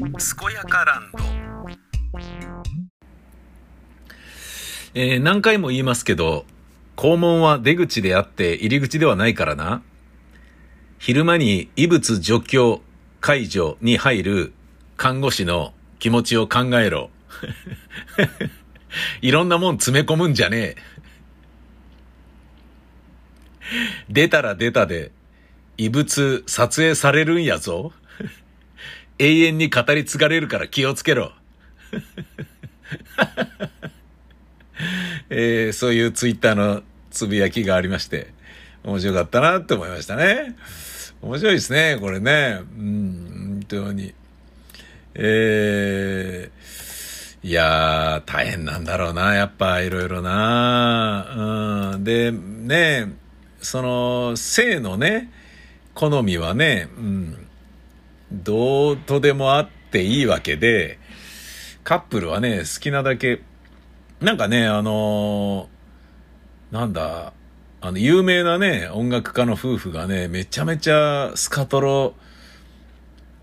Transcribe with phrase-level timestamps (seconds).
[0.00, 0.10] 健
[0.54, 1.18] やかランド
[4.94, 6.46] えー何回も言いますけど、
[6.96, 9.82] 肛門は出口であって入り口ではないからな。
[10.98, 12.80] 昼間に異物除去
[13.20, 14.52] 解除に入る
[14.96, 17.10] 看護師の気持ちを考えろ。
[19.20, 20.76] いろんなもん詰め込むんじゃねえ。
[24.08, 25.12] 出たら出たで、
[25.76, 27.92] 異物撮影されるんやぞ。
[29.20, 31.32] 永遠に語り継がれるから気をつけろ。
[35.28, 38.32] えーそういうツイッターのつぶやきがありまして、
[38.82, 40.56] 面白かったなって思いましたね。
[41.20, 42.62] 面白いですね、これね。
[42.78, 44.14] うん、本当に。
[45.14, 51.92] えー、いやー、大変なんだろうな、やっぱ、いろいろな。
[51.94, 53.12] うん、で、ね、
[53.60, 55.30] その、性のね、
[55.94, 57.49] 好みはね、うん、
[58.32, 60.98] どうとでもあっていいわけで、
[61.84, 63.42] カップルはね、好きなだけ、
[64.20, 67.32] なんかね、あのーなんだ、
[67.80, 72.14] あの、有名なね、音楽家の夫婦がね、めちゃめちゃスカトロ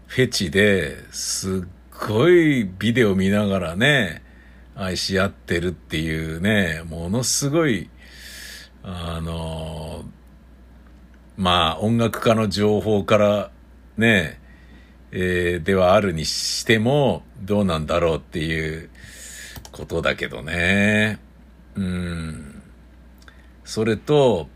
[0.05, 4.23] フェチで、すっごいビデオ見ながらね、
[4.75, 7.89] 愛し合ってるっていうね、ものすごい、
[8.83, 10.17] あのー
[11.35, 13.51] まあ、音楽家の情報から
[13.97, 14.39] ね、
[15.11, 18.89] えーではあるにしても、どうなんだろうっていう
[19.71, 21.19] ことだけどね。
[21.75, 22.61] うん。
[23.63, 24.47] それと、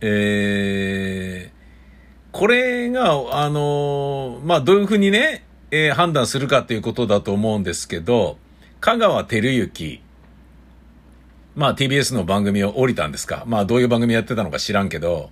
[0.00, 1.52] えー
[2.32, 8.38] これが、あのまあ、どういうふうにね、えー判断するかっていうことだと思うんですけど、
[8.80, 10.02] 香川照之、
[11.54, 13.44] まあ TBS の番組を降りたんですか。
[13.46, 15.30] まあどういう番組やってたのか知らんけど、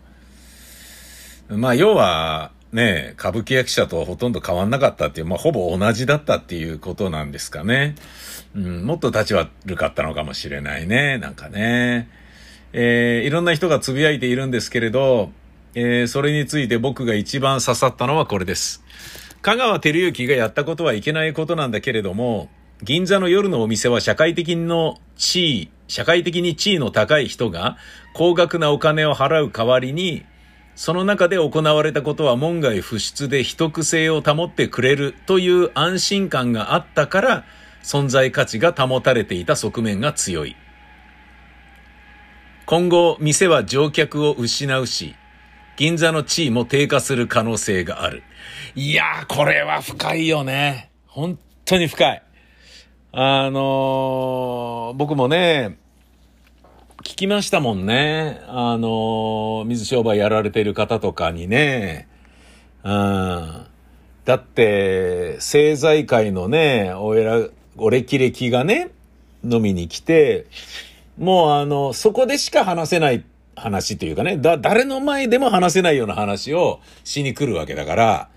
[1.49, 7.97] まあ要はね、歌舞伎役者とはほとんど変わんなかったっていう、まあほぼ同じだったっていうことなんですかね。
[8.55, 12.09] うん、もっと立ち悪かったのかもしれないね、なんかね。
[12.73, 15.33] えーいろんな人がつぶやいているんですけれど、
[15.75, 18.85] えーそれについて僕が一番刺さったのはこれです。
[19.43, 22.49] 香川照之がやったことはいけないことなんだけれども、
[22.83, 27.77] 銀座の夜のお店は社会的の地位、社会的に地位の高い人が
[28.15, 30.25] 高額なお金を払う代わりに、
[30.81, 37.45] その中で行われたことは門外不出で秘匿性を保ってくれるという安心感があったから、
[37.83, 40.57] 存在価値が保たれていた側面が強い。
[42.65, 45.15] 今後、店は乗客を失うし、
[45.77, 48.23] 銀座の地位も低下する可能性がある。
[48.75, 50.91] いやー、これは深いよね。
[51.07, 52.23] 本当に深い。
[53.13, 55.77] あのー僕もね、
[57.03, 58.43] 聞きましたもんね。
[58.47, 62.09] あの水商売やられてる方とかにね。
[62.85, 63.67] うん。
[64.27, 68.91] だって、政財界のね、おえら、お歴々がね、
[69.43, 70.47] 飲みに来て、
[71.17, 73.25] もうあの、そこでしか話せない
[73.57, 78.29] 話というかね、だ、誰の前でも話せないような話をしに来るわけだから、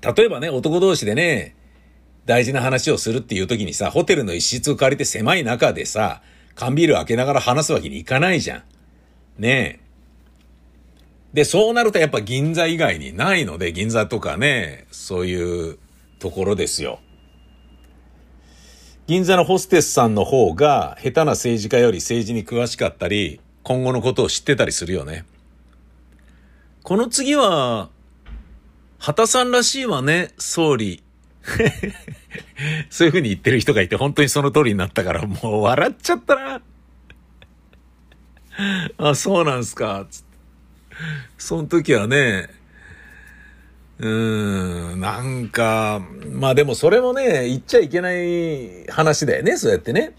[0.00, 1.54] 例えばね、男同士でね、
[2.28, 6.20] 大事な話をするっていう時にさ、ホテルの一室を借りて狭い中でさ、
[6.54, 8.62] 缶ビール開けながら話すわけにいかないじゃん。
[9.38, 9.88] ねえ。
[11.32, 15.78] で、そうなるとやっぱ銀座以外にないので、銀座とかね、そういう
[16.18, 17.00] ところですよ。
[19.06, 25.24] 銀座のホステスさんの方が下手な政治家より政治に詳しかったり、今後のことを知ってたりするよね。
[26.82, 27.88] この次は、
[28.98, 31.02] 畑さんらしいわね、総理。
[32.90, 36.62] そういう風に言ってる人がいて、本当にその通りになったから、もう笑っちゃったな。
[38.98, 40.06] あ、そうなんすか、
[41.36, 42.50] その時はね、
[44.00, 46.00] うーん、なんか、
[46.32, 50.14] まあでもそれもね、言っちゃいけない話だよね、そうやってね。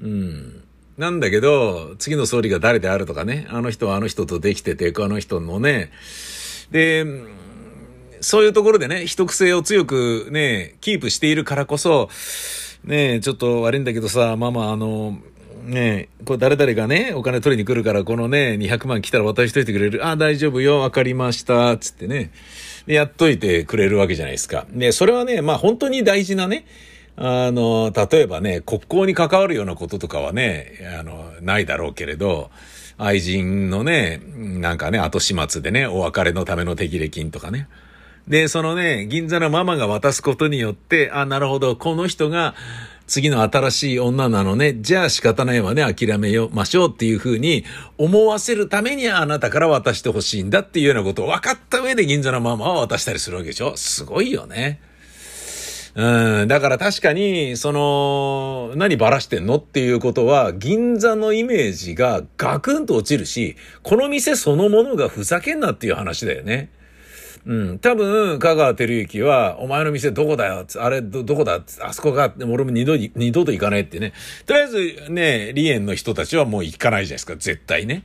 [0.00, 0.64] うん。
[0.96, 5.92] なんだけど、次の総理が誰であるとかね、あの人はあの人とできてて、あの人のね、
[6.70, 7.04] で、
[8.20, 12.08] そういうところでね、秘匿性を強くね、キープしているからこそ、
[12.84, 15.18] ねちょっと悪いんだけどさ、ママ、あの、
[15.64, 20.06] ねこれ誰々がね、お金取りに来るから、このね、200万来たら渡しといてくれる。
[20.06, 22.30] あ、大丈夫よ、わかりました、つってね。
[22.86, 24.66] で、やっといてくれるわけじゃないですか。
[24.70, 26.64] で、それはね、まあ本当に大事なね、
[27.16, 32.50] あの、例えばね、国交に関わるようなこととかはね、あの、ないだろうけれど、
[32.96, 37.68] 愛人のね、なんかね、後始末でね、お別れのための手切れ金とかね。
[38.28, 42.54] で、そのね、銀座のママが渡すことによって、あ、なるほど、この人が、
[43.06, 44.74] 次の新しい女なのね。
[44.80, 45.82] じゃあ仕方ないわね。
[45.82, 47.64] 諦めよましょうっていうふうに
[47.96, 54.82] 思わせるためにあなたから渡してほしいんだっていうようなことを分かった上で銀座のママは渡したりするわけでしょすごいよね。
[55.94, 66.70] うん、だから確かに、その、何ばらしてんのっていうことは、銀座のイメージがガクンと落ちるし、この店そのものがふざけんなっていう話だよね。
[67.48, 67.78] うん。
[67.78, 74.12] 多分、香川照之は、お前の店どこだよあれ、ど、どこだあそこが、俺も二度、二度と行かないってね。
[74.44, 78.04] とりあえずね、リエンの人たちはもう行かないじゃないですか、絶対ね。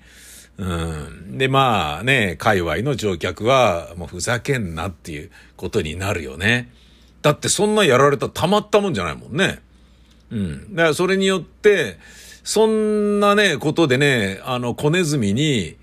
[0.58, 1.38] うん。
[1.38, 6.72] で、まあね、界隈の乗客は、もうふざけんなっていうことになるよね。
[7.22, 9.60] だってそんなやられたらたまったもんじゃないもんね。
[10.32, 10.74] うん。
[10.74, 11.98] だからそれによって、
[12.46, 15.76] そんなね、ことでね、あの、小ネズミに、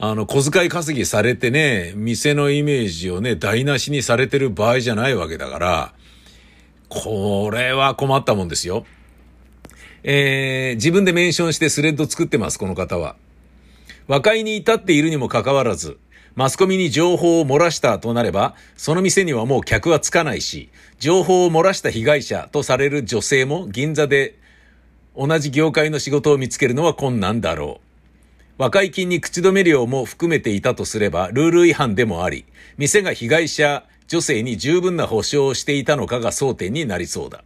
[0.00, 5.94] あの、小遣い稼ぎされてね、店のイメージをね、台無しにされてる場合じゃないわけだから、
[6.88, 8.86] これは困ったもんですよ。
[10.04, 13.16] えー、自分でメンションしてスレッド作ってます、この方は。
[14.06, 15.98] 和解に至っているにもかかわらず、
[16.36, 20.68] マスコミに情報を漏らしたとなれば、その店にはもう客はつかないし、
[21.00, 24.38] 情報を漏らした被害者とされる女性も銀座で
[25.16, 27.87] 同じ業界の仕事を見つけるのは困難だろう。
[28.58, 32.44] 和解金に口止め料も含めていたとすれば、ルール違反でもあり、
[32.76, 37.44] 店が被害者女性に十分な保証をしていたのかが争点になりそうだ。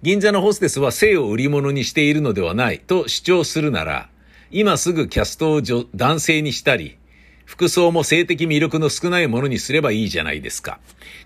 [0.00, 4.08] 銀座のホステスは性を売り物にしているのではないと主張するなら、
[4.50, 5.62] 今すぐキャストを
[5.94, 6.96] 男性にしたり、
[7.44, 10.78] 服装も性的魅力の少ないものにすればいいじゃないですか。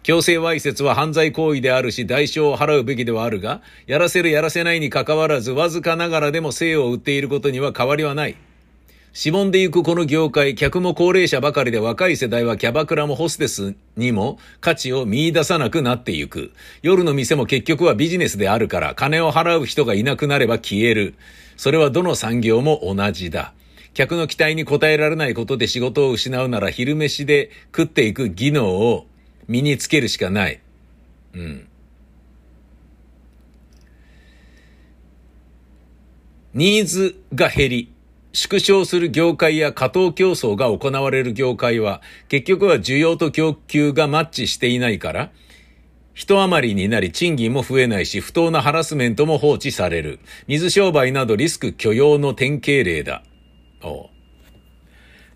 [0.03, 8.37] 強制わいせつは犯罪行為であるし、代償を払うべきではあるが、やらせるやらせないに関わらず、わずかながらでも性を売っていることには変わりはない。
[9.13, 16.53] しぼんでゆくこの業界、客も高齢者ばかりで若い世代はキャバクラもホステスにも価値を見出さなくなってゆく。
[16.83, 21.15] 夜の店も結局はビジネスであるから、金を払う人がいなくなれば消える。
[21.57, 23.55] それはどの産業も同じだ。
[23.95, 29.07] 客の期待に応えられないことで仕事を失うなら昼飯で食っていく技能を
[29.49, 30.61] 身につけるしかない。
[31.35, 31.69] うん。
[36.55, 37.93] ニーズが減り、
[38.39, 45.33] 縮小する業界や過当競争が行われる業界は、結局は需要と供給がマッチしていないから、
[46.15, 50.21] 人余りになり賃金も増えないし、不当なハラスメントも放置される。
[50.47, 53.25] 水商売などリスク許容の典型例だ。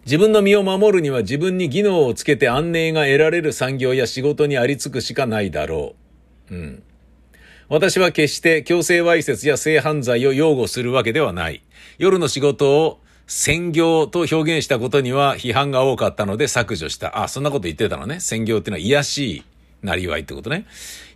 [0.04, 5.96] 自分の身を守るには自分に技能をつけて安寧が得られる産業や仕事にありつくしかないだろ
[6.50, 6.54] う。
[6.54, 6.82] うん。
[7.72, 11.62] 私は決して強制わいせつや性犯罪を擁護するわけではない。
[11.96, 17.22] 夜の仕事を専業と表現したことには批判が多かったので削除した。
[17.22, 18.20] あ、そんなこと言ってたのね。
[18.20, 19.44] 専業っていうのは癒しい
[19.80, 20.66] なりわいってことね。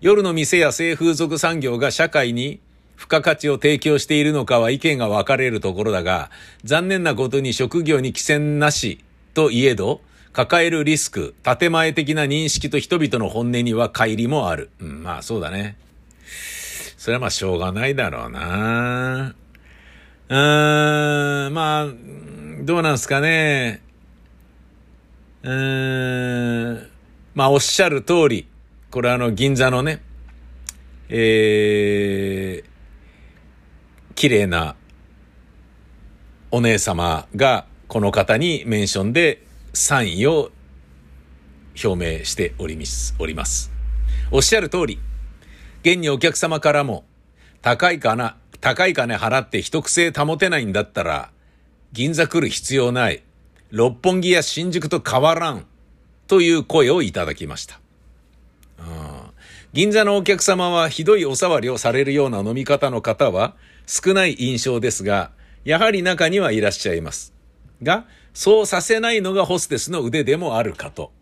[0.01, 2.61] 夜の店や性風俗産業が社会に
[2.97, 6.31] 付加価値を提供しているのかは意見が分かれるところだが、
[6.65, 9.05] 残念なことに職業に寄せなし
[9.35, 10.01] といえど、
[10.33, 14.71] 抱えるリスク、建前的な認識と人々の本音には乖離もある。
[14.81, 15.77] うん、まあそうだね。
[17.07, 19.37] それはまあしょうがないだろうな。
[20.29, 21.87] うーん、まあ、
[22.65, 23.81] どうなんすかね。
[25.45, 26.91] うーん、
[27.37, 28.49] まあおっしゃる通り、
[28.91, 30.03] これあの銀座のね、
[31.09, 34.75] えー、綺麗な
[36.51, 40.51] お姉様がこの方にメンションでサインを
[41.85, 43.15] 表明しております。
[43.21, 43.71] おります。
[44.33, 44.99] おっしゃる通り、
[45.87, 47.05] 現にお客様からも、
[47.63, 51.31] 高いかな、高い金払って一癖保てないんだったら、
[51.93, 53.23] 銀座来る必要ない。
[53.71, 55.65] 六本木や新宿と変わらん。
[56.27, 57.79] という声をいただきました。
[58.81, 58.87] うん
[59.73, 63.55] 銀座のお客様はひどいお触りをされるような飲み方の方は
[63.87, 65.31] 少ない印象ですが、
[65.65, 67.33] やはり中にはいらっしゃいます。
[67.83, 71.13] が、そうさせないのがホステスの腕でもあるかと。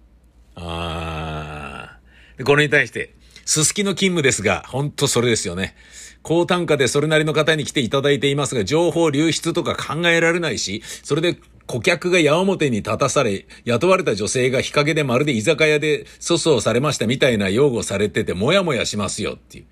[0.55, 2.45] あー。
[2.45, 3.15] これに対して、
[3.45, 5.75] すすきの勤務ですが、ほんとそれですよね。
[6.23, 19.65] 高単価でそれなりの方に来ていただいていますが、情報流出とか考えられないし、それで顧客が矢面に立たされ、雇われた女性が日陰でまるで居酒屋で粗相されましたみたいな擁護されてて、もやもやしますよっていう。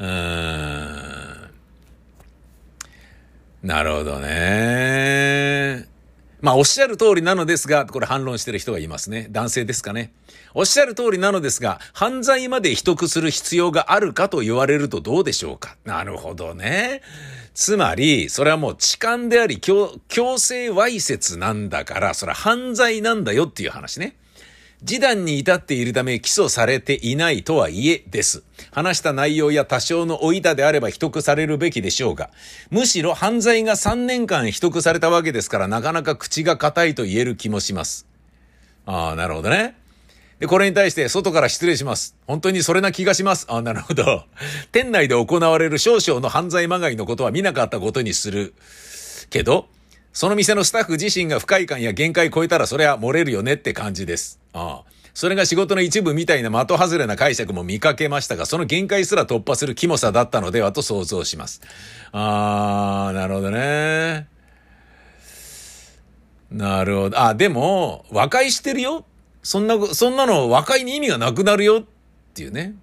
[0.00, 1.50] うーん。
[3.62, 5.91] なるほどね。
[6.42, 9.28] まあ、おっしゃる通りなのですが、これ反論してる人がいますね。
[9.30, 10.12] 男性ですかね。
[10.54, 15.76] おっしゃる通りなのですが、犯罪まで秘匿する必要があるかと言われるとどうでしょうか。
[15.84, 17.00] なるほどね。
[17.54, 24.16] つまり、それはもう痴漢であり、強、強制わいせつなんだから、それは犯罪なんだよっていう話ね。
[24.84, 28.42] 示談に至っているため起訴されていないとはいえです。
[28.72, 32.30] 話した内容や多少の老いたであれば秘匿されるべきでしょうが、
[32.70, 38.06] むしろ犯罪が3年間秘匿されたわけですからなかなか口が硬いと言える気もします。
[38.84, 39.76] ああ、なるほどね。
[40.40, 42.16] で、これに対して外から失礼します。
[42.26, 43.46] 本当にそれな気がします。
[43.48, 44.24] あ、なるほど。
[44.72, 48.54] 店内で行われる少々の犯罪まがいのことは見なかったことにする。
[49.30, 49.68] けど、
[50.12, 54.40] その店のスタッフ自身が不快感や限界超えたらそれは漏れるよねって感じです。
[54.52, 54.92] ああ。
[55.14, 61.60] それが仕事の一部みたいな的外れな解釈も見かけましたが、その限界すら突破するキモさだったのではと想像します。
[62.12, 64.26] あー、なるほどね。
[66.50, 67.20] なるほど。
[67.20, 69.04] あ、でも、和解してるよ
[69.42, 71.84] そんな、そんなの和解に意味がなくなるよっ
[72.34, 72.74] ていうね。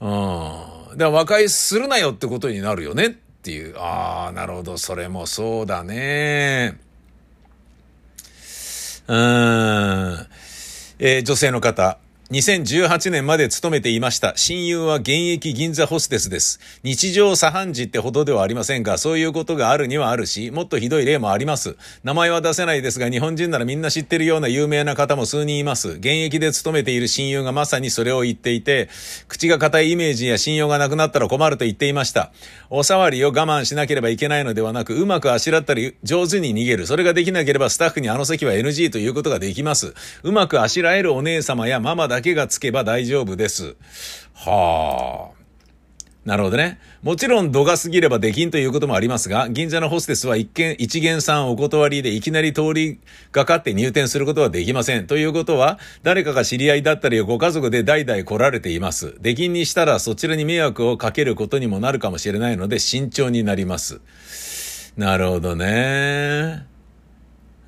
[0.00, 0.08] うん。
[0.08, 3.78] だから和解するなよってことになるよねっていう。
[3.78, 4.76] ああ、なるほど。
[4.76, 6.76] それもそうだね。
[9.06, 9.16] うん。
[10.98, 11.98] えー、女性の方。
[12.32, 14.32] 2018年まで勤めていました。
[14.34, 16.58] 親友は現役銀座ホステスです。
[16.82, 21.76] 日常茶飯事ってほどではありませんが、そういうことがあるにはあるし、もっとひどい例もあります。
[22.02, 25.90] 名前は出せないですが、日本人ならみんな知ってるような有名な方も数人います。
[25.90, 28.88] 現役で勤めている親友がまさにそれを言っていて、
[29.28, 32.32] 口が硬いイメージや信用がなくなったら困ると言っていました。
[32.70, 36.88] お触りを我慢しなければいけないのではなく、うまくあしらったり、上手に逃げる。
[36.88, 39.94] それができなければスタッフにあの席は NG ということができます。
[40.24, 43.76] うまくあしらえるお姉様やママだだけがつけば大丈夫です。
[44.32, 45.36] はあ。
[46.24, 46.80] なるほどね。
[47.02, 53.00] もちろん度が過ぎればできんということもありますが、銀座のホステスは一見、一元さんお断りでいきなり通り
[53.32, 55.06] がかって入店することはできません。
[55.06, 59.14] ということは、誰かが知り合いだったりご家族で代々来られています。
[59.20, 64.00] 出禁にしたらそちらに迷惑をかけることにもなるかもしれないので慎重になります。
[64.96, 66.64] なるほどね。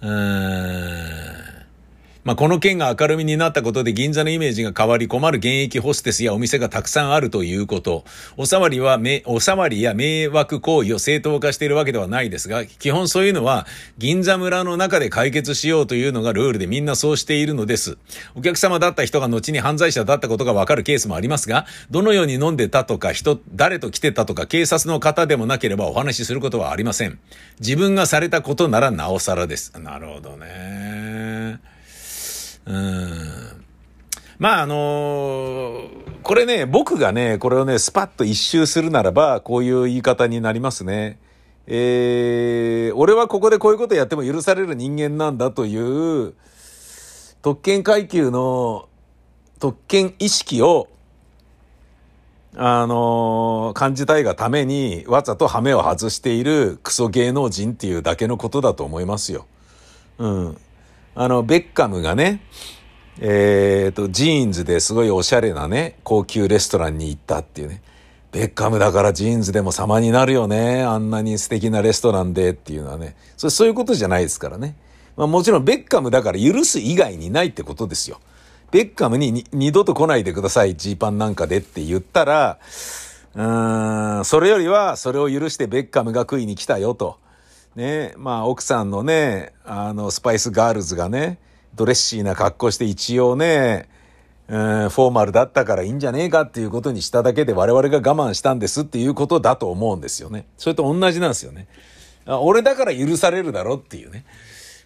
[0.00, 1.38] うーん。
[2.28, 8.04] まあ、この件が明るみになったことで銀座のイメージが変わり困る現役ホステスやお店がたくさんあるということ。
[8.37, 13.66] おさわりは、おさわりや迷惑行為を正当化しているわけではないですが、基本そういうのは
[13.97, 17.97] 銀座村の中で解決しようというのがルールでみんなそうしているのです。
[18.35, 27.18] お客様だった人が後に犯罪者だったことがわかるケースもありますが、どのように飲んでたとか、人、誰と来てたとか、警察の方でもなければお話しすることはありません。
[27.58, 29.73] 自分がされたことならなおさらです。
[29.80, 31.08] なるほどね。
[32.68, 33.64] うん。
[34.38, 35.88] まあ、あのー、
[36.22, 41.18] これね、僕がね、これをね、スパッと一周するならば、こういう言い方になりますね。
[41.66, 46.34] えー、俺はここでこういうことやっても許される人間なんだという、
[47.40, 48.88] 特権階級の
[49.58, 50.88] 特権意識を、
[52.54, 59.46] あのー、感じたいがために、わざとハメを外しているクソ芸能人っていうだけのことだと思いますよ。
[60.18, 60.58] うん。
[61.20, 62.40] あの、ベッカムがね、
[63.20, 67.82] えっ、ー、と、ジーンズですごいおしゃれなね、高級レストランに行ったっていうね。
[68.30, 70.84] ベッカムだからジーンズでも様になるよね。
[70.84, 73.16] あんなに素敵なレストランでっていうのはね。
[73.37, 74.76] それそういうことじゃないですからね。
[75.16, 78.20] まあもちろんベッカムだから許す以外にないってことですよ。
[78.70, 82.58] ベッカムに二度と来ないでください、ジーパンなんかでって言ったら、
[83.34, 87.18] うーん、それよりはそれを許してベッカムが食いに来たよと。
[87.78, 91.38] ね、まあ奥さんのね、あの、スパイスガールズがね、
[91.76, 93.88] ドレッシーな格好して一応ね、
[94.49, 100.47] うん、フォーマルだったからいいんじゃねえかっていうことにしただけで我々が我慢したんですっていうことだと思うんですよね。
[100.56, 101.68] それと同じなんですよね。
[102.26, 104.25] 俺だから許されるだろっていうね。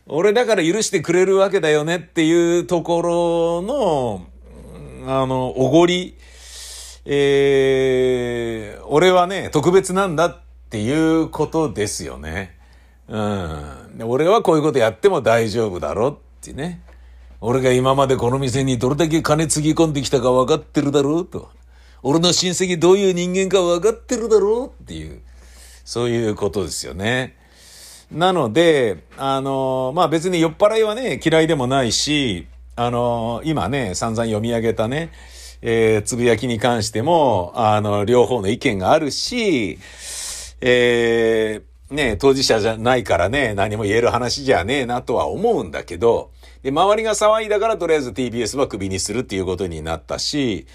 [0.07, 4.27] 俺だから許してくれるわけだよねっていうところの、
[5.07, 6.19] あの、おごり、
[7.07, 12.61] えー、俺はね、特別なんだっていうことですよね。
[13.13, 14.03] うん。
[14.05, 16.81] 俺はこういうことやっても大丈夫だろってね。
[17.43, 21.51] 俺が今までこの店にどれだけ金つぎ込んできたか分かってるだろうと。
[22.03, 25.21] 俺の親戚どういう人間か分かってるだろうっていう、
[25.85, 27.37] そういうことですよね。
[28.11, 35.13] なので、あの、まあ別に酔っ払いはね、嫌いでもないし、あの、今ね、散々読み上げたね、
[35.61, 39.79] えー、つぶやきに関しても、あの、両方の意見があるし、
[40.63, 46.31] えー、ね、当事者じゃないからね、何も言える話じゃねえなとは思うんだけど、
[46.63, 50.67] で、周りが騒いだからとりあえず TBS はクビにするっていうことになったし、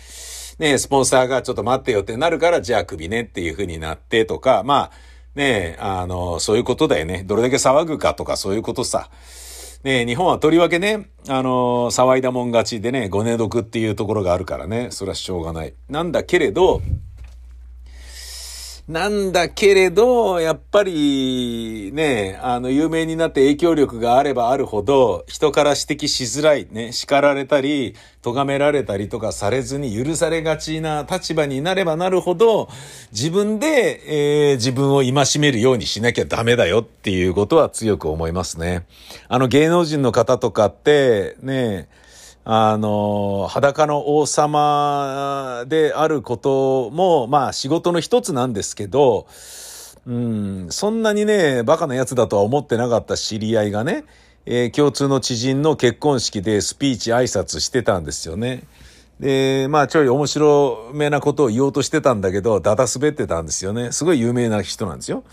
[0.59, 4.91] ね、スポンサーがちょっと待ってよってなるから、じゃあクビねっていう風になってとか、まあ、
[5.35, 7.23] ね、あの、そういうことだよね。
[7.23, 9.09] どれだけ騒ぐかとかそういうことさ。
[9.83, 15.73] ね日本はとりわけね、あの、騒いだもん勝ちでね、ごね毒っていうところがあるからね、それはしょうがない。
[15.89, 16.81] なんだけれど、
[18.87, 32.69] なんだけれど、やっぱり、ね、あの、有名になって影響力があればあるほど、人から指摘しづらい、ね、叱られたり、咎められたりとかされずに許されがちな立場になればなるほど、
[33.11, 38.85] 自分で、えー、自分を戒めるようにしなきゃダメだよっていうことは強く思いますね。
[39.27, 41.89] あの、芸能人の方とかって、ね、
[42.49, 49.27] あの、裸の王様であることも、まあ仕事の一つなんですけど、
[50.07, 54.05] うん、そんなにね、バカな奴だとは思ってなかった知り合いがね、
[54.45, 58.63] えー、共通の知人の結婚式でスピーチ挨拶してたんですよね。
[59.19, 63.91] で、まあちょい面白めなことを言おうとしてたんだけど、だだ滑ってたんですよね。
[63.91, 65.25] すごい有名な人なんですよ。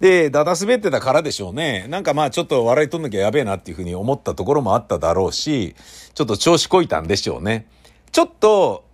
[0.00, 1.86] で、だだ滑ってたからでしょうね。
[1.88, 5.74] なんかまあちょっと笑い取んなきゃやべえなっていうふうに思ったところもあっただろうし、
[6.14, 7.66] ちょっと調子こいたんでしょうね。
[8.12, 8.84] ちょっと、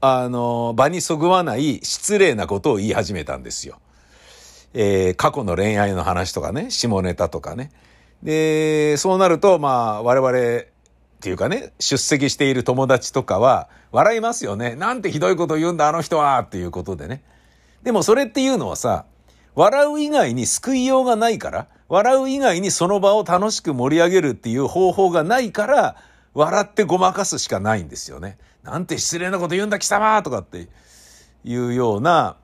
[0.00, 3.78] あの、場にそぐわない失礼なことを言い始めたんですよ。
[4.72, 7.70] えー、過去の恋愛の話とかね、下ネタとかね。
[8.22, 10.66] で、そうなると、まあ、我々っ
[11.20, 14.74] ていうかね、出席している友達とかは、笑いますよね。
[14.76, 17.22] なんてひどいこと言うんだ、あの人はっていうことでね。
[17.82, 19.06] でもそれっていうのはさ、
[19.54, 25.96] 笑う以外に救いようがないから、笑う以外にその場を楽しく盛り上げるっていう方法がないから、
[26.34, 28.38] 笑ってごまかすしかないんですよね。
[28.62, 30.68] なんて失礼なこと言うんだ貴様とかって
[31.44, 32.36] いうような、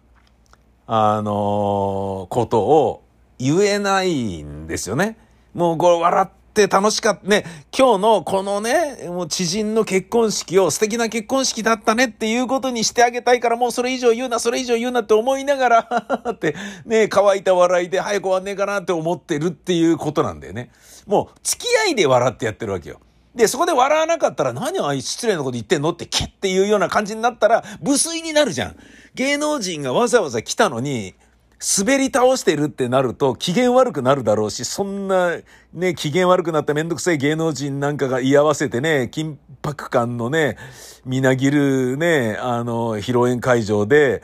[0.86, 3.04] あのー、ことを
[3.38, 5.16] 言えないんですよね。
[5.54, 7.44] もうこれ笑って楽しかったね。
[7.76, 15.88] 今日のこのね、もう知人の結婚式を素敵な結婚式だったねっていうことにしてあげたいからもうそれ以上言うな、それ以上言うなって思いながら
[16.30, 20.70] ってね、乾いた笑いで早く終わんねえかなって思ってるっていうことなんだよね。
[21.06, 23.00] もう付き合いで笑ってやってるわけよ。
[23.34, 28.76] で、そこで笑わなかったら何あい失礼なこと言ってんのってキッっていうような感じになったら無粋になるじゃん。
[29.14, 31.14] 芸能人がわざわざ来たのに、
[31.58, 35.36] 滑り倒してるってなると機嫌悪くなるだろうし、そんな
[35.72, 40.58] ね、機嫌悪くなっためんどくさい芸能人なんかが居合わせてね、緊迫感のね、
[41.06, 44.22] みなぎるね、あの、披露宴会場で、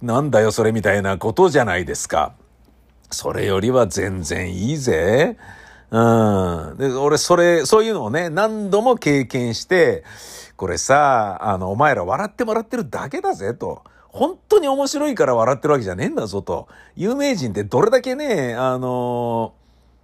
[0.00, 2.34] なんだよそれみたいなことじゃないですか。
[3.10, 5.36] それよりは全然いいぜ。
[5.90, 6.76] うん。
[6.78, 10.02] で、俺、それ、そういうのをね、何度も経験して、
[10.56, 13.82] これさ、あの、お前ら笑ってもらってるだけだぜ、と。
[14.12, 16.68] 本当に面白いから笑ってるわけじゃねえんだぞ、と。
[16.96, 19.54] 有名人ってどれだけね、あの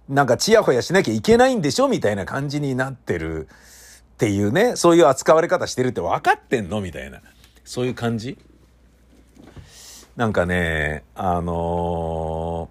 [0.09, 3.49] なんかチヤホヤしなきゃいけないんでしょみたいな感じになってるっ
[4.17, 7.21] ていうね、そういう扱われ方してるって分かってんのみたいな。
[7.63, 8.37] そういう感じ？
[10.15, 12.67] なんかね、あの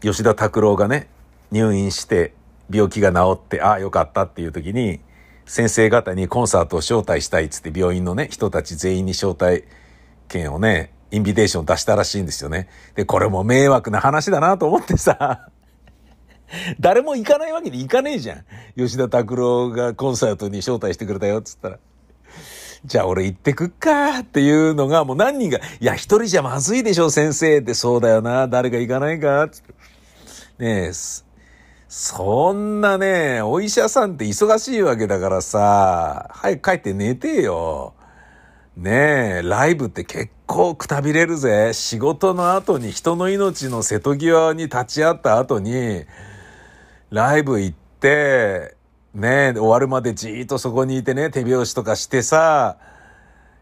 [0.00, 1.08] ー、吉田拓郎がね、
[1.52, 2.32] 入院して、
[2.70, 5.00] 病気が治って、ああ、よかったっていう時に、
[5.44, 9.64] 先生方にコンサートを招待したいっつって病院のね、人たち全員に招待
[10.32, 12.68] 券をね、インビテーション出したらしいんですよね。
[12.94, 15.48] で、これも迷惑な話だなと思ってさ、
[16.80, 18.44] 誰も行かないわけにいかねえじゃん。
[18.76, 21.78] 吉田拓郎がコンサートに招待してくれたよっつったら。
[22.84, 29.72] じゃあ俺行ってくっかっていうのがもう何人が、いや一人じゃまずいでしょ先生ってそうだよな、誰か行かないかつって。
[30.58, 30.92] ねえ、
[31.88, 37.94] そんなね、お医者さんって忙しいわけだからさ、早く帰って寝てよ。
[38.76, 41.72] ねえ、ライブって結構くたびれるぜ。
[41.74, 46.04] 仕事の後に人の命の瀬戸際に立ち会った後に、
[47.10, 48.74] ライブ行って、
[49.12, 52.78] ねえ、終わるまでじーっとそこにいてね、手拍子とかしてさ、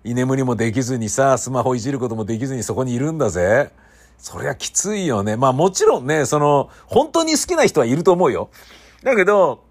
[0.04, 3.72] 居眠りもできずにさ、スマホいじることもできずにそこにいるんだぜ。
[4.16, 5.36] そりゃきついよね。
[5.36, 8.50] まあもちろんね、その、本当に好きな人はいると思うよ。
[9.02, 9.64] だけど、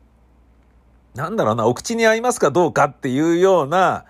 [1.15, 4.03] なんだろうな、お口に合いますかどうかっていうような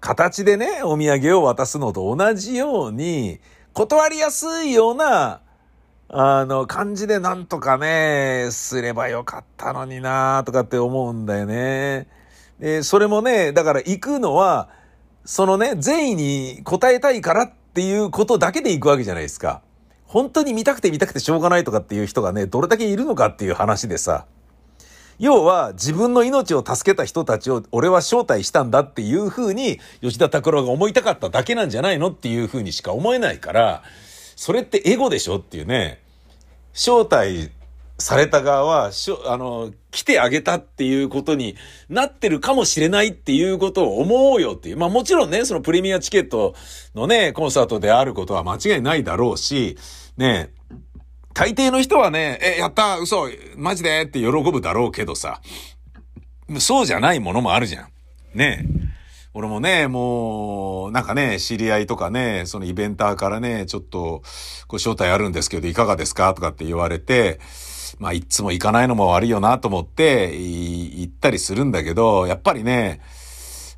[0.00, 3.40] 形でね、お土産を渡すのと同じように、
[3.72, 5.40] 断りやすいような、
[6.08, 12.08] あの、感じでなんとかね、すればよかったのになとかって思うんだよね。
[12.58, 14.68] で、それもね、だから行くのは、
[15.24, 19.60] そのね、善意に応えたいからっていうことだけで行くわけじゃないですか。
[20.06, 24.26] 本当に見たくて見たくてしょうがないとかっていう人がね、どれだけいるのかっていう話でさ。
[25.18, 33.82] 要は自分の命を助けた人たちを俺は招待したんだっていうふうに吉田拓郎が思いたかっただけなんじゃないのっていうふうにしか思えないから、
[34.36, 36.00] それってエゴでしょっていうね。
[36.72, 37.50] 招待
[37.98, 38.92] された側は、
[39.26, 41.56] あの、来てあげたっていうことに
[41.88, 44.76] なってるかもしれないっていうことを思うよっていう。
[44.76, 46.54] まあもちろんね、そのプレミアチケット
[46.94, 49.76] のね、コンサートであることは間違いないだろうし、
[50.16, 50.50] ね、
[51.38, 55.40] 大抵の人はね、え、やった嘘マジでって喜ぶだろうけどさ、
[56.58, 57.88] そうじゃないものもあるじゃん。
[58.34, 58.66] ね
[59.34, 64.24] 俺もね、もう、なんかね、知り合いとかね、そのイベンターからね、ちょっと、
[64.66, 67.38] ご招待あるんですけど、いかがですかとかって言われて、
[68.00, 73.00] まあ、いつも行かないのも悪いよなと思って、行ったりするんだけど、やっぱりね、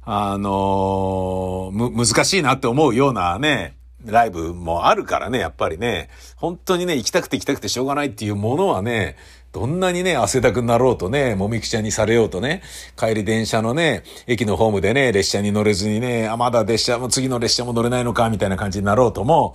[0.07, 9.17] あのー、む、難しいなって思うようなね、ライブもあるからね、やっぱりね、本当にね、行きたくて行きたくてしょうがないっていうものはね、
[9.53, 12.63] どんなにね、汗だくになろうとね、もみくちゃにされようとね、
[12.97, 19.55] 帰り電車のね、駅のホームでね、列車に乗れずにね、あ、まだ列車も次の列車も乗れないのか、みたいな感じになろうとも、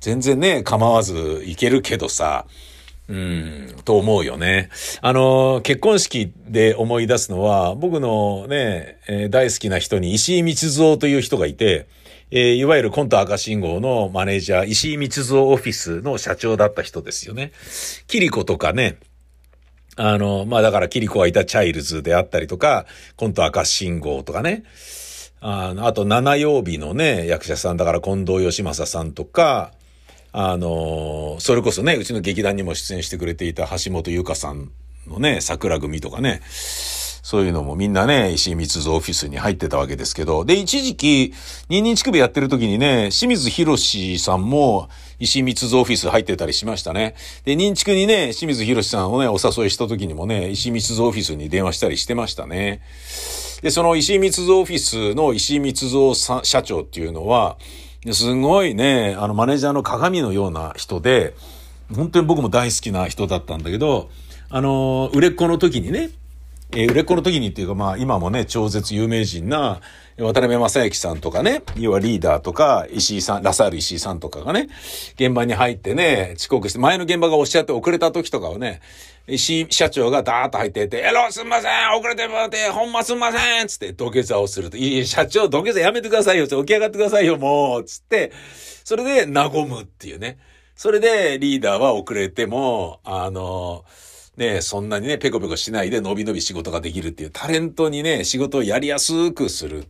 [0.00, 2.46] 全然ね、構わず行けるけどさ、
[3.08, 4.70] うん、と思うよね。
[5.00, 11.88] あの、結婚式で思い出すのは、僕のね、えー、大好きな人に石井光蔵という人がいて、
[12.30, 17.52] えー、いわゆるコント赤信号のマネージャー、石井光蔵オフィスの社長だった人ですよね。
[18.06, 18.98] キリコとかね、
[19.96, 22.86] あの、まあだからキリコがいたチャイルズであったりとか、
[23.16, 24.64] コント赤信号とかね、
[25.42, 29.72] あ、あと七曜日のね、役者さんだから近藤義正さんとか、
[30.32, 34.70] あの、それこそね、うちの劇団にも出演してくれていた橋本優香さん
[35.06, 36.40] のね、桜組とかね、
[37.32, 41.32] そういうのもみんなね、石井光蔵オフィスに入ってたわけですけど、で、一時期、
[41.68, 44.88] 二人乳首やってる時にね、清水博さんも
[45.20, 47.14] 石井光蔵オフィス入ってたりしましたね。
[47.44, 52.80] で、認知区にね、清水博さんをね、お誘いした時にもね、石井光蔵オフィスに電話したりしてましたね。
[53.62, 57.56] で、その石井光蔵オフィスの石井光蔵社長っていうのは、
[58.10, 61.36] すごいね、あの、マネージャーの鏡のような人で、
[61.94, 64.10] 本当に僕も大好きな人だったんだけど、
[64.50, 66.10] あの、売れっ子の時にね、
[66.74, 69.80] えー、売れっ子の時にっていうか、まあ、今もね、超絶有名人な、
[70.18, 74.68] 渡辺正行さんとかね、要はリーダーとか、石井さん、ラサール石井さんとかがね、
[75.14, 78.80] 現場に入ってね、遅刻して、前の現場がおっしゃって遅れた時とかをね、
[79.26, 88.32] 石井社長がダーッと入ってて、えろ、すんません遅れてもらって、ほんますんませんつって土下座をすると、いい、社長土下座やめてくださいよ起き上がってくださいよ、もうつって、
[88.84, 90.38] それで和むっていうね。
[90.74, 93.84] それでリーダーは遅れても、あの、
[94.36, 99.86] ね、そんなにね、ペコペコしないで伸び伸び仕事ができるっていうタレントにね、仕事をやりやすくする。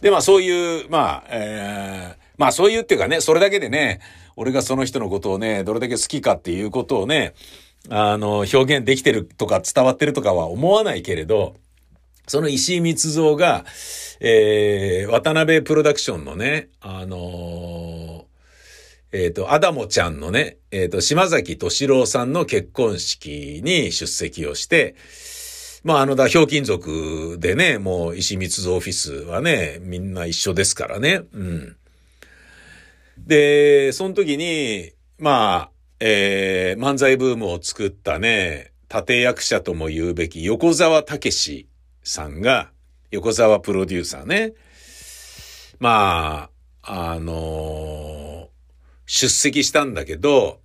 [0.00, 4.00] で、まあそういう、まあ、えー、まあそういうっていうかね、それだけでね、
[4.36, 7.34] 俺がその人のことをね、どれだけ好きかっていうことをね、
[7.88, 11.54] あの、表現できてるとか伝わってるとかは思わないけれど、
[12.26, 13.64] その石井光蔵が、
[14.20, 17.85] えー、渡辺プロダクションのね、あのー、
[19.12, 24.96] えっ、ー、と、アダモちゃんのね、えっ、ー、と、島崎敏郎さんの結婚式に出席をして、
[25.84, 31.22] まあ、あの、だ、ひょうきん族でね、もう、石光蔵オフィスはね、みんな一緒ですからね。
[31.32, 31.76] うん。
[33.18, 41.66] で、その時に、まあ、えー、漫才ブームを作ったね、立役者とも言うべき横沢武
[42.02, 42.70] さんが、
[43.10, 44.54] 横沢プロデューサーね。
[45.78, 46.50] ま
[46.82, 48.15] あ、あのー、
[49.06, 50.60] 出席したんだけど、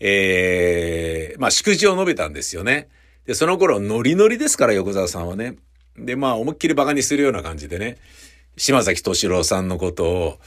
[0.00, 2.88] えー、まあ祝辞を述べたんですよね。
[3.26, 5.56] で、その頃ノリノリですから、横澤さんはね。
[5.96, 7.98] で、まあ思いっきり馬鹿にするような感じでね、
[8.56, 10.38] 島崎敏郎さんのことを、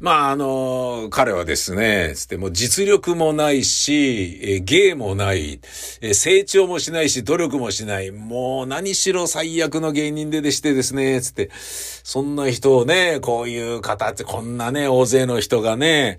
[0.00, 5.60] まあ、あの、彼はですね、つっても実力もないし、え芸もない、
[6.00, 16.18] え成長もしないし、努力もしない、もう何しろ最悪の芸人ででしてですね、つって、そんな人をね、こういう形、こんなね、大勢の人がね、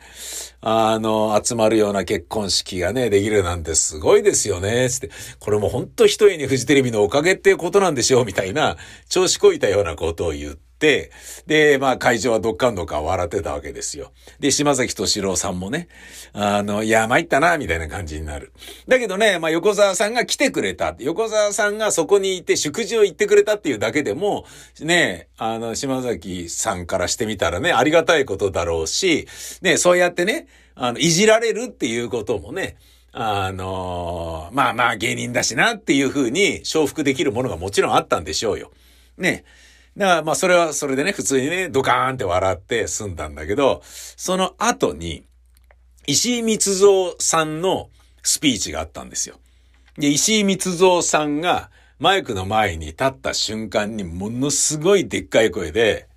[0.61, 5.09] あの、集まるような結婚式がね、できるなんてすごいですよね、つって。
[5.39, 8.77] これも本当一重にフジテレビのおかげっていうことなんでしょう、みたいな、
[9.09, 14.11] 調子こいたようなことを言って、で、まあ会場はどっかんどっか笑ってたわけですよ。
[14.39, 15.87] で、島崎敏郎さんもね、
[16.33, 18.51] あの、いや、参ったな、みたいな感じになる。
[18.87, 20.95] だけどね、まあ横澤さんが来てくれた。
[20.99, 24.45] 横澤さんがそこにいて祝辞を言ってくれたっていうだけでも、
[24.79, 29.27] ね、あの、島崎さんからしてみたらね、ありがたいことだろうし、
[29.61, 32.77] ね、そうやってね、あの、いじられるっていうこともね、
[33.13, 38.71] あのー、まあまあ芸人だしなっていうふうに承服できるものがもちろんあったんでしょうよ。
[39.17, 39.43] ね。
[40.01, 45.27] だからまあそれはそれでね、普通にね、ドカーンって笑って済んだんだけど、その後に、
[46.07, 47.91] 石井光蔵さんの
[48.23, 49.39] スピーチがあったんですよ。
[49.99, 56.07] で、石井光蔵さんがマイクの前に立った瞬間にものすごいでっかい声で、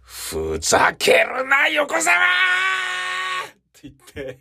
[0.00, 4.38] ふざけるな、横沢って言って、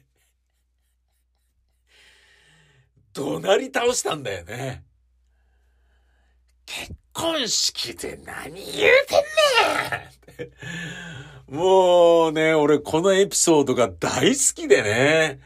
[3.11, 4.85] 怒鳴り倒したんだよね。
[6.65, 15.39] 結婚式で何言うてんねんもうね、俺このエピソードが大好きでね、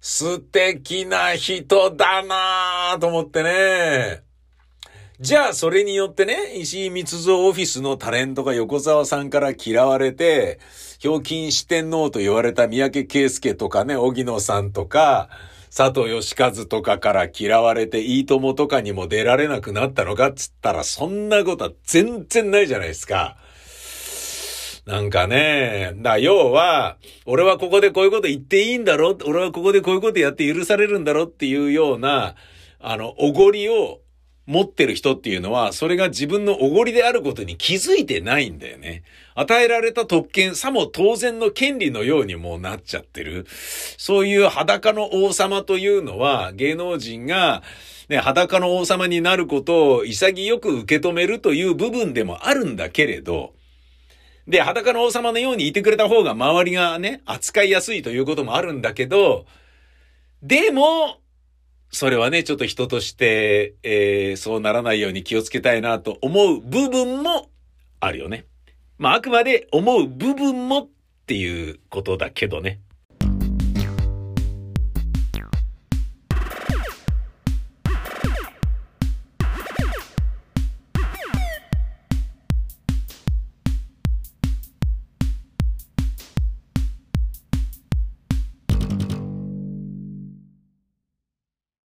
[0.00, 4.22] 素敵な人だなぁと思ってね。
[5.18, 10.60] じゃあ、それによってね、石井密造オフィスのタレントが横澤さんから嫌われて、
[10.98, 15.30] ひょうきん四天王と言われた三宅圭介とかね、荻野さんとか、
[15.74, 23.36] 佐藤義和とかから嫌われて、いいともとかにも出られなくなったのかっつったら、そんなことは全然ないじゃないですか。
[24.86, 32.36] なんかね、だ要は、俺はここでこういうこと言っていいんだろ俺はここでこういうことやって許されるんだろっていうような、
[32.78, 34.00] あの、おごりを
[34.46, 39.02] 持ってる人っていうのは、それが自分のおごりであることに気づいてないんだよね。
[39.34, 43.46] 与えられた特権、さも当然の権利のようにもうなっちゃってる。
[43.98, 47.62] そういう裸の王様というのは、芸能人が、
[48.08, 53.52] ね、裸の王様になることを潔く受け止めるという部分でもあるんだけれど、
[54.46, 59.44] で、裸の王様のようにいてくれた方が周りがね、扱いやすいということもあるんだけど、
[60.40, 61.18] でも、
[61.96, 67.48] それはね、ちょっと人として、えー、そうならないように気をつけたいなと思う部分も
[68.00, 68.44] あるよね。
[68.98, 70.88] まあ、あくまで思う部分もっ
[71.24, 72.80] ていうことだけどね。